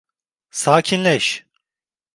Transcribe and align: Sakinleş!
Sakinleş! 0.51 1.45